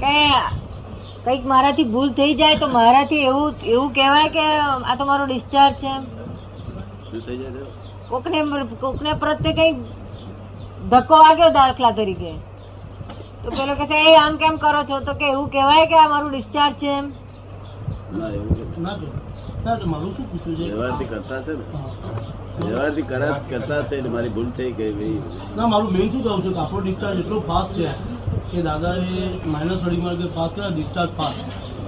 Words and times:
કે 0.00 0.14
કંઈક 1.24 1.46
મારાથી 1.46 1.84
ભૂલ 1.84 2.12
થઈ 2.12 2.34
જાય 2.34 2.56
તો 2.56 2.68
મારાથી 2.68 3.22
એવું 3.24 3.54
એવું 3.64 3.88
કહેવાય 3.92 4.28
કે 4.28 4.44
આ 4.90 4.94
તો 4.94 5.04
મારો 5.04 5.26
ડિસ્ચાર્જ 5.26 5.74
છે? 5.74 5.92
કોકને 8.08 8.38
કોકને 8.80 9.12
પ્રત્યે 9.12 9.52
કઈ 9.52 9.72
ધક્કો 10.90 11.16
વાગ્યો 11.24 11.50
દાખલા 11.50 11.90
તરીકે? 11.90 12.32
તો 13.44 13.50
પેલો 13.50 13.74
કે 13.74 14.02
એ 14.12 14.14
આમ 14.16 14.36
કેમ 14.36 14.56
કરો 14.56 14.82
છો? 14.84 15.00
તો 15.00 15.14
કે 15.14 15.26
એવું 15.30 15.48
કહેવાય 15.48 15.86
કે 15.86 15.94
આ 15.94 16.08
મારું 16.08 16.30
ડિસ્ચાર્જ 16.30 16.74
છે 16.74 16.90
એમ? 16.92 17.12
કરતા 21.10 21.40
છે 21.42 21.52
ને? 21.52 21.64
વ્યવહારથી 22.60 23.02
કરા 23.02 23.34
કરતા 23.50 23.82
છે 23.82 24.00
મારી 24.08 24.28
ભૂલ 24.28 24.50
થઈ 24.56 24.72
ગઈ 24.72 24.92
ભાઈ. 24.92 25.20
ના 25.56 25.66
મારું 25.66 25.92
મેઇન 25.92 26.10
શું 26.12 26.22
કહું 26.22 26.42
છું? 26.42 26.52
કે 26.52 26.60
આપણો 26.60 26.80
ડિસ્ચાર્જ 26.80 27.18
એટલો 27.18 27.40
ફાસ્ટ 27.40 27.72
છે. 27.74 27.90
કે 28.50 28.62
દાદાએ 28.62 29.24
માઇનસ 29.46 29.82
અઢી 29.86 30.02
માર્કે 30.02 30.26
પાસ 30.34 30.50
કર્યા 30.50 30.68
ડિસ્ચાર્જ 30.68 31.10
પાસ. 31.16 31.36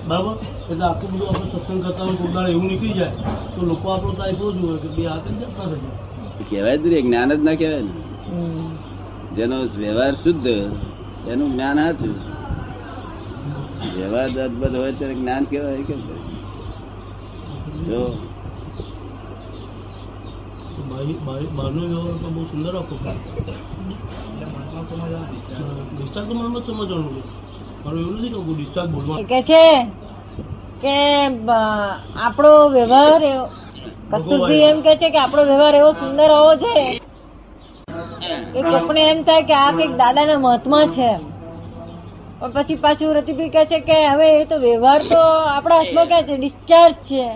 બરાબર? 0.08 0.34
એટલે 0.70 0.84
આટલું 0.84 1.10
બધું 1.12 1.28
આપણે 1.28 1.46
સત્સંગ 1.54 1.80
કરતા 1.84 2.04
હોય 2.04 2.16
કોઈ 2.16 2.50
એવું 2.50 2.66
નીકળી 2.66 2.92
જાય 2.92 3.12
તો 3.54 3.60
લોકો 3.66 3.86
આપણો 3.92 4.12
ટ્રાય 4.12 4.34
શું 4.34 4.54
જ 4.54 4.62
હોય 4.62 4.78
કે 4.78 4.88
બે 4.96 5.02
હાથે 5.06 5.30
જતા 5.32 5.66
થશે 5.66 6.44
કહેવાય 6.48 6.78
જ 6.78 6.84
નહીં 6.84 7.04
જ્ઞાન 7.06 7.30
જ 7.30 7.40
ના 7.42 7.54
કહેવાય 7.54 7.82
ને. 7.82 7.92
હમ. 8.28 8.70
જેનો 9.36 9.56
વ્યવહાર 9.76 10.14
શુદ્ધ 10.14 10.48
એનું 11.28 11.48
જ્ઞાન 11.52 11.78
સાચું 11.78 12.14
વ્યવહાર 13.96 14.28
અદભુત 14.40 14.74
હોય 14.76 14.92
ત્યારે 14.92 15.14
જ્ઞાન 15.14 15.44
કહેવાય 15.44 15.82
કેમ 15.82 16.00
જો 17.86 18.00
તો 21.02 21.14
બાહ્ય- 21.26 21.52
બાહ્ય- 21.56 21.86
વ્યવહાર 21.86 22.16
તો 22.16 22.28
બહુ 22.28 22.44
સુંદર 22.44 22.76
આપો 22.76 22.94
ડિસ્ચાર્જ 25.92 26.28
તો 26.28 26.34
મનમાં 26.34 26.62
સમજવાનું 26.62 27.14
છે. 27.16 27.22
મારું 27.84 28.00
એવું 28.00 28.14
નથી 28.16 28.28
કે 28.28 28.54
ડિસ્ચાર્જ 28.54 28.90
બોલવાનું 28.90 29.26
કે 29.26 29.42
છે 29.42 29.64
કે 30.82 30.96
આપણો 32.22 32.68
વ્યવહાર 32.68 33.22
એવો 33.24 33.44
કસ્તુરભાઈ 34.12 34.60
એમ 34.62 34.80
કે 34.80 34.96
છે 34.96 35.10
કે 35.10 35.18
આપણો 35.18 35.44
વ્યવહાર 35.44 35.74
એવો 35.74 35.92
સુંદર 35.92 36.30
હોવો 36.30 36.54
છે 36.56 36.74
એક 38.54 38.66
આપણે 38.66 39.02
એમ 39.10 39.22
થાય 39.22 39.42
કે 39.42 39.54
આ 39.54 39.70
કંઈક 39.72 39.96
દાદાના 39.96 40.38
મહાત્મા 40.38 40.84
છે. 40.86 41.10
પણ 42.40 42.50
પછી 42.50 42.76
પાછું 42.76 43.14
રતિભી 43.14 43.48
કહે 43.48 43.64
છે 43.64 43.80
કે 43.80 44.06
હવે 44.08 44.40
એ 44.40 44.44
તો 44.44 44.58
વ્યવહાર 44.58 45.00
તો 45.02 45.20
આપણા 45.48 45.76
હાથમાં 45.76 46.06
ક્યાં 46.06 46.22
છે? 46.22 46.36
ડિસ્ચાર્જ 46.36 46.94
છે. 47.10 47.26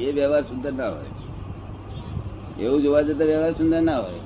એ 0.00 0.12
વ્યવહાર 0.12 0.42
સુંદર 0.42 0.72
ના 0.72 0.88
હોય. 0.88 1.17
એવું 2.58 2.82
જોવા 2.82 3.02
જતા 3.02 3.24
વ્યવહાર 3.24 3.52
સુંદર 3.58 3.80
ના 3.82 3.96
હોય. 3.96 4.20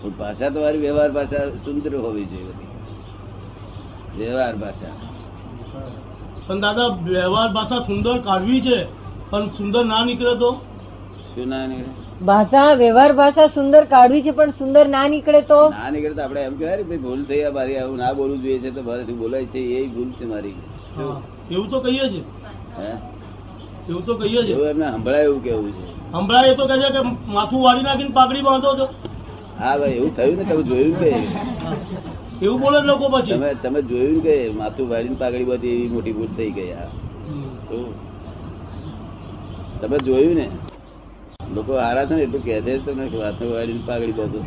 પણ 0.00 0.10
ભાષા 0.20 0.50
તો 0.50 0.58
મારી 0.60 0.82
વ્યવહાર 0.86 1.10
ભાષા 1.10 1.44
સુંદર 1.64 1.92
હોવી 2.04 2.26
જોઈએ. 2.32 2.54
બધી 2.58 4.24
વ્યવહાર 4.24 4.54
ભાષા. 4.56 4.94
પણ 6.46 6.60
દાદા 6.60 6.88
વ્યવહાર 7.08 7.48
ભાષા 7.52 7.80
સુંદર 7.86 8.16
કાઢવી 8.28 8.60
છે 8.60 8.78
પણ 9.30 9.48
સુંદર 9.58 9.82
ના 9.84 10.02
નીકળે 10.04 10.34
તો? 10.38 10.50
શું 11.34 11.48
ના 11.48 11.66
નીકળે? 11.66 11.92
ભાષા 12.30 12.68
વ્યવહાર 12.82 13.12
ભાષા 13.20 13.48
સુંદર 13.58 13.82
કાઢવી 13.94 14.22
છે 14.22 14.32
પણ 14.32 14.52
સુંદર 14.60 14.84
ના 14.88 15.04
નીકળે 15.08 15.40
તો? 15.42 15.60
ના 15.70 15.90
નીકળે 15.90 16.14
તો 16.14 16.22
આપણે 16.22 16.40
એમ 16.42 16.54
કહેવાય 16.56 16.84
ભાઈ 16.84 17.02
ભૂલ 17.04 17.22
થઈ 17.28 17.42
આ 17.44 17.52
મારી 17.58 17.78
આવું 17.82 17.98
ના 17.98 18.14
બોલવું 18.14 18.42
જોઈએ 18.42 18.58
છે 18.60 18.70
તો 18.70 18.82
મારાથી 18.88 19.18
બોલાય 19.22 19.46
છે 19.52 19.60
એ 19.78 19.86
ભૂલ 19.88 20.10
છે 20.18 20.24
મારી. 20.24 20.56
એવું 21.50 21.68
તો 21.70 21.78
કહીએ 21.80 22.06
છે. 22.14 22.20
એવું 23.88 24.02
તો 24.04 24.14
કહીએ 24.16 24.40
છે. 24.46 24.52
એમને 24.72 24.86
સંભળાય 24.94 25.24
એવું 25.24 25.42
કેવું 25.42 25.72
છે. 25.72 25.97
હમણાં 26.12 26.46
એ 26.46 26.54
તો 26.54 26.66
કહે 26.66 26.76
છે 26.76 26.90
કે 26.90 27.00
માથું 27.32 27.62
વાળી 27.62 27.82
નાખીને 27.82 28.10
પાઘડી 28.10 28.40
બાંધો 28.42 28.76
છો. 28.76 28.88
હા 29.58 29.76
ભાઈ 29.78 29.90
એવું 29.90 30.16
થયું 30.16 30.36
ને 30.36 30.44
તમે 30.44 30.62
જોયું 30.62 30.98
કે? 31.00 31.10
એવું 32.42 32.60
બોલે 32.60 32.80
લોકો 32.80 33.08
પછી. 33.08 33.32
તમે 33.32 33.54
તમે 33.54 33.82
જોયું 33.82 34.22
કે 34.22 34.50
માથું 34.50 34.88
વાળીને 34.88 35.14
પાઘડી 35.14 35.44
બધી 35.44 35.68
એવી 35.68 35.88
મોટી 35.88 36.12
ભૂલ 36.12 36.26
થઈ 36.36 36.50
તો 37.68 37.94
તમે 39.80 39.98
જોયું 39.98 40.34
ને? 40.34 40.48
લોકો 41.54 41.72
હારા 41.76 42.04
છે 42.04 42.14
ને 42.14 42.22
એટલું 42.22 42.44
કહે 42.44 42.60
છે 42.60 42.78
તમે 42.78 43.04
માથું 43.04 43.52
વાળીને 43.52 43.80
પાઘડી 43.86 44.12
બાંધો. 44.12 44.38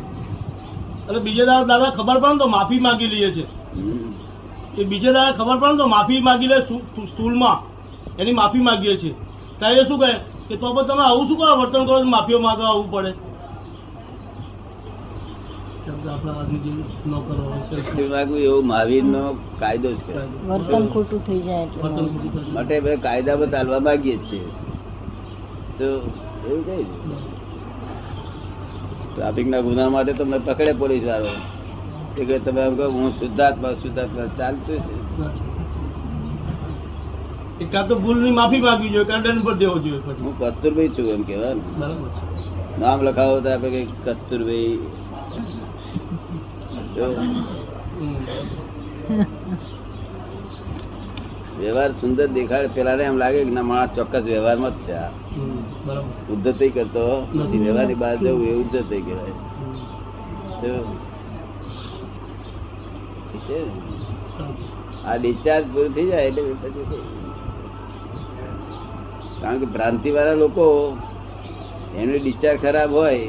એટલે 1.08 1.20
બીજે 1.20 1.44
દાડે 1.46 1.66
દાદા 1.66 1.90
ખબર 1.90 2.18
પડે 2.18 2.32
ને 2.32 2.38
તો 2.38 2.46
માફી 2.46 2.80
માંગી 2.80 3.06
લઈએ 3.06 3.32
છે. 3.32 3.46
એ 4.80 4.84
બીજે 4.84 5.12
દાડે 5.12 5.36
ખબર 5.38 5.56
પડે 5.58 5.72
ને 5.72 5.78
તો 5.78 5.86
માફી 5.86 6.20
માંગી 6.20 6.46
લે 6.46 6.56
સ્ટુ- 6.56 7.58
એની 8.18 8.32
માફી 8.32 8.58
માંગીએ 8.58 8.96
છીએ. 8.96 9.14
ત્યારે 9.58 9.84
શું 9.84 9.98
કહે? 9.98 10.31
કે 10.52 10.56
તો 10.62 10.70
પણ 10.76 10.86
તમે 10.86 11.02
આવું 11.02 11.28
શું 11.28 11.38
કરો? 11.42 11.52
વર્તન 11.60 11.82
કરો 11.90 11.98
માફીઓ 12.14 12.38
માંગવા 12.46 12.70
આવવું 12.70 12.88
પડે. 12.90 13.12
કાયદો 19.60 19.92
જ 19.92 20.00
છે. 20.06 20.14
વર્તન 20.48 20.84
ખોટું 20.86 21.20
થઈ 21.26 21.40
જાય 21.46 21.62
એટલે. 21.62 21.82
વર્તન 21.82 22.06
ખોટું 22.06 22.32
કરે. 22.34 22.52
માટે 22.56 22.74
આપણે 22.78 22.96
કાયદામાં 23.06 23.50
ચાલવા 23.54 23.80
માંગીએ 23.86 24.16
છીએ. 24.16 24.42
તો 25.78 25.88
એવું 26.48 26.62
કઈ 26.66 26.84
ટ્રાફિક 29.14 29.46
ના 29.54 29.60
ગુના 29.60 29.88
માટે 29.88 30.12
તમને 30.12 30.38
પકડે 30.38 30.72
પોલીસ 30.72 31.04
વાળો 31.04 31.32
એ 32.18 32.24
કે 32.24 32.38
તમે 32.38 32.62
કહો 32.76 32.90
હું 32.98 33.08
શુદ્ધાત્મા 33.20 33.72
શુદ્ધાત્મા 33.82 34.26
ચાલતું 34.38 34.78
છે. 34.78 34.94
એકાદ 37.62 37.86
તો 37.88 37.94
ભૂલની 37.98 38.34
માફી 38.38 38.62
માંગવી 38.66 38.92
જોઈએ 38.94 39.08
કાં 39.10 39.22
દંડ 39.24 39.44
પર 39.46 39.54
દેવો 39.56 39.76
જોઈએ 39.84 40.00
પછી. 40.00 40.22
હું 40.22 40.34
કસ્તુરભાઈ 40.40 40.94
છું 40.94 41.06
એમ 41.08 41.22
બરાબર 41.24 42.10
નામ 42.80 42.98
લખાવો 43.06 43.36
તો 43.44 43.48
આપણે 43.50 43.70
કઈ 43.76 43.86
કસ્તુરભાઈ 44.06 44.76
વ્યવહાર 51.58 51.90
સુંદર 52.00 52.26
દેખાય 52.28 52.68
પેલા 52.68 53.00
એમ 53.02 53.16
લાગે 53.16 53.38
કે 53.40 53.50
ના 53.50 53.62
માણસ 53.62 53.94
ચોક્કસ 53.96 54.24
વ્યવહારમાં 54.24 54.74
જ 54.76 54.86
છે 54.86 54.94
આ. 54.96 55.10
ઉદ્ધત 56.32 56.60
કરતો 56.76 57.04
નથી 57.36 57.62
વ્યવહારની 57.64 57.98
બહાર 58.02 58.14
જવું 58.18 58.46
એ 58.46 58.54
ઉદ્ધત 58.54 58.90
કહેવાય. 59.00 59.34
છે 63.44 63.58
ને? 63.60 63.72
આ 65.06 65.16
ડિસ્ચાર્જ 65.18 65.64
પૂરું 65.72 65.92
થઈ 65.94 66.08
જાય 66.10 66.26
એટલે 66.28 66.42
પછી. 66.62 67.00
કારણ 69.42 69.58
કે 69.58 69.66
ભ્રાંતિ 69.66 70.10
વાળા 70.10 70.34
લોકો 70.34 70.64
એનો 71.96 72.12
ડિસ્ચાર્જ 72.18 72.60
ખરાબ 72.62 72.90
હોય 72.92 73.26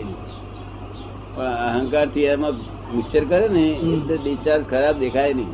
પણ 1.35 1.55
અહંકારથી 1.67 2.25
એમાં 2.25 2.55
મિક્સર 2.95 3.23
કરે 3.23 3.47
ને 3.47 3.65
એટલે 3.93 4.17
ડિસ્ચાર્જ 4.17 4.63
ખરાબ 4.69 4.99
દેખાય 4.99 5.33
નહીં. 5.33 5.51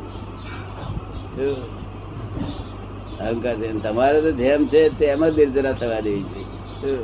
અહંકાર 3.20 3.56
તમારે 3.82 4.20
તો 4.22 4.30
જેમ 4.32 4.66
છે 4.66 4.82
તેમ 4.98 5.26
જ 5.28 5.36
નિર્જરા 5.36 5.72
થવા 5.72 6.00
દેવી 6.00 6.44
છે. 6.80 6.94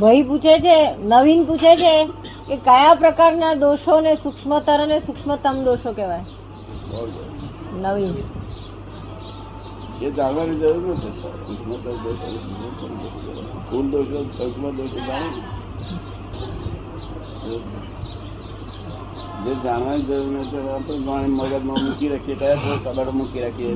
ભાઈ 0.00 0.22
પૂછે 0.22 0.54
છે 0.58 0.76
નવીન 1.04 1.44
પૂછે 1.44 1.72
છે 1.76 1.94
કે 2.48 2.56
કયા 2.56 2.94
પ્રકારના 2.94 3.54
દોષો 3.54 4.00
ને 4.00 4.14
સૂક્ષ્મતર 4.14 4.78
અને 4.80 4.98
સૂક્ષ્મતમ 4.98 5.64
દોષો 5.64 5.92
કહેવાય? 5.92 6.24
નવીન. 7.82 8.14
એ 10.02 10.10
જાણવાની 10.10 10.56
જરૂર 10.56 10.84
નથી. 10.92 11.10
સૂક્ષ્મ 11.10 11.72
સૂક્ષ્મ 13.70 13.90
દોષ. 13.90 14.06
સૂક્ષ્મ 14.36 14.70
દોષો 14.70 14.98
જાણે 15.06 15.30
જે 19.44 19.54
જાણવાની 19.54 20.02
જરૂર 20.02 20.30
નથી 20.38 20.58
આપણે 20.68 21.26
મગજમાં 21.26 21.84
મૂકી 21.84 22.08
રાખીએ, 22.08 22.34
કયા 22.34 22.54
કબાડ 22.84 23.08
મૂકી 23.08 23.40
રાખીએ 23.40 23.72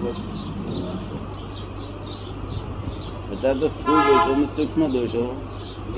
અત્યારે 3.32 3.58
તો 3.60 3.68
સ્થૂળ 3.68 4.00
દોષો 4.08 4.32
અને 4.32 4.46
સૂક્ષ્મ 4.56 4.86
દોષો. 4.86 5.24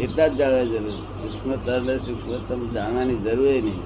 એટલા 0.00 0.28
જ 0.28 0.36
જાણવાની 0.36 0.68
જરૂર 0.68 0.90
સૂક્ષ્મ 0.90 1.50
તર 1.66 1.96
સૂક્ષ્મ 1.96 2.36
તમે 2.48 2.66
જાણવાની 2.66 3.16
જરૂર 3.16 3.48
નહીં. 3.48 3.80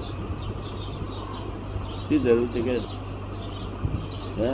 શું 2.07 2.23
જરૂર 2.23 2.47
છે 2.47 2.61
કે? 2.61 2.75
હે? 4.39 4.49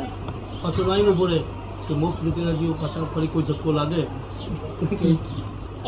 કે 1.89 1.95
મોક્ષ 2.01 2.23
નીકળેલા 2.25 2.57
જીવો 2.59 2.73
પાછળ 2.81 3.05
ફરી 3.13 3.31
કોઈ 3.33 3.45
ધક્કો 3.49 3.69
લાગે? 3.77 4.01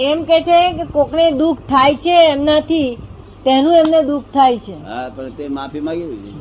એમ 0.10 0.20
કે 0.30 0.38
છે 0.48 0.60
કે 0.78 0.86
કોકને 0.96 1.26
દુઃખ 1.42 1.62
થાય 1.72 2.00
છે 2.06 2.16
એમનાથી 2.30 2.90
તેનું 3.46 3.76
એમને 3.82 4.00
દુઃખ 4.10 4.28
થાય 4.38 4.58
છે. 4.66 4.76
હા 4.88 5.06
પણ 5.16 5.36
તે 5.38 5.44
માફી 5.58 5.84
માંગી 5.88 6.34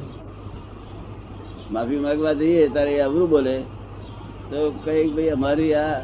માફી 1.77 2.01
માંગવા 2.07 2.35
જઈએ 2.41 2.63
ત્યારે 2.75 2.95
અવરું 3.07 3.29
બોલે. 3.35 3.57
તો 4.51 4.59
કઈ 4.85 5.05
ભાઈ 5.17 5.33
અમારી 5.37 5.75
આ 5.83 5.97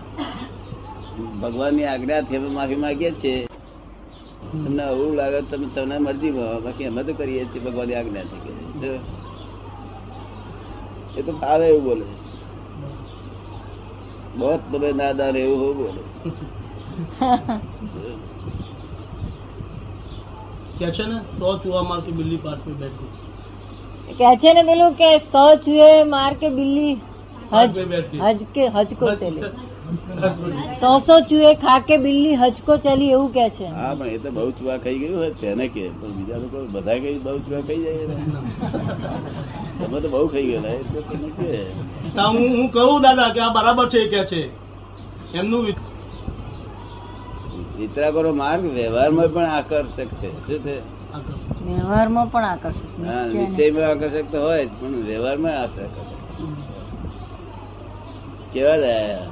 ભગવાનની 1.43 1.89
આજ્ઞાથી 1.93 2.39
અમે 2.41 2.51
માફી 2.59 2.83
માંગીએ 2.85 3.13
છીએ. 3.23 3.47
તમને 4.53 4.83
અવરું 4.91 5.15
લાગે 5.21 5.41
તમે 5.51 5.67
તમને 5.75 5.97
મરજી 6.07 6.35
બાકી 6.65 6.89
અમે 6.93 7.01
તો 7.09 7.13
કરીએ 7.23 7.43
છીએ 7.53 7.65
ભગવાનની 7.67 7.99
આજ્ઞાથી. 8.01 8.41
કે 8.81 8.91
એ 11.19 11.23
તો 11.27 11.33
ફાવે 11.41 11.67
એવું 11.73 11.85
બોલે. 11.89 12.07
બહુ 14.37 14.49
તમે 14.67 14.89
નાદાન 14.95 15.37
એવું 15.37 15.59
હોવું 15.61 15.77
બોલે 15.79 16.03
કે 20.77 20.91
છે 20.93 21.07
ને 21.07 21.21
તો 21.37 21.53
ચૂવા 21.59 21.85
માર 21.85 22.01
કે 22.01 22.15
બિલ્લી 22.15 22.41
પાર 22.41 22.57
પે 22.61 22.75
બેઠી 22.79 24.17
કે 24.17 24.33
છે 24.39 24.53
ને 24.53 24.65
પેલું 24.65 24.97
કે 24.97 25.13
સો 25.29 25.45
ચૂહે 25.61 25.89
માર 26.09 26.33
કે 26.37 26.53
બિલ્લી 26.53 26.93
પાર 27.51 27.63
હજ 27.63 27.79
પે 27.79 27.87
બેઠી 27.87 28.23
હજ 28.23 28.47
કે 28.53 28.69
હજ 28.71 28.99
કો 28.99 29.15
ચલી 29.19 29.53
સો 31.07 31.17
ચુએ 31.25 31.51
ખાકે 31.57 31.95
બિલ્લી 31.99 32.37
હચકો 32.37 32.77
ચલી 32.79 33.11
એવું 33.11 33.31
કે 33.33 33.47
છે. 33.51 33.67
હા 33.71 33.95
પણ 33.95 34.11
એ 34.11 34.19
તો 34.19 34.31
બહુ 34.33 34.47
ચુવા 34.53 34.79
ખાઈ 34.79 34.99
ગયું 35.01 35.17
હોય 35.17 35.31
તેને 35.35 35.65
કે 35.69 35.85
પણ 35.93 36.13
બીજા 36.17 36.39
લોકો 36.39 36.59
બધા 36.69 36.99
કઈ 36.99 37.19
બહુ 37.21 37.35
ચુવા 37.41 37.63
ખાઈ 37.63 37.83
જાય 37.85 38.05
તમે 39.81 39.99
તો 40.01 40.09
બહુ 40.09 40.23
ખાઈ 40.29 40.47
ગયેલા 40.49 40.75
એટલે 40.75 41.01
તમે 41.05 41.29
કે. 41.39 41.51
હું 42.17 42.43
હું 42.51 42.69
કહું 42.71 43.03
દાદા 43.03 43.31
કે 43.31 43.41
આ 43.41 43.53
બરાબર 43.53 43.87
છે 43.89 44.01
કે 44.09 44.21
છે. 44.27 44.43
એમનું 45.35 45.63
વિતરાગોનો 47.79 48.31
માર્ગ 48.35 48.65
વ્યવહારમાં 48.75 49.29
પણ 49.31 49.51
આકર્ષક 49.53 50.11
છે. 50.21 50.31
શું 50.47 50.61
છે? 50.63 50.77
વ્યવહારમાં 51.67 52.29
પણ 52.31 52.47
આકર્ષક 52.47 52.85
હા 53.07 53.25
નિશ્ચયમાં 53.31 53.89
આકર્ષક 53.91 54.27
તો 54.33 54.39
હોય 54.41 54.65
પણ 54.77 54.95
વ્યવહારમાં 55.09 55.57
આકર્ષક 55.57 55.97
કેવા 58.53 58.79
રહ્યા 58.79 59.27